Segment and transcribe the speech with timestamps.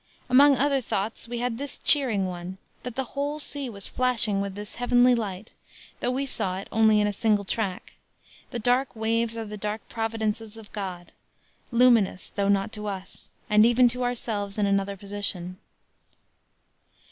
[0.29, 4.55] Among other thoughts we had this cheering one, that the whole sea was flashing with
[4.55, 5.53] this heavenly light,
[5.99, 7.93] though we saw it only in a single track;
[8.49, 11.11] the dark waves are the dark providences of God;
[11.71, 15.57] luminous, though not to us; and even to ourselves in another position."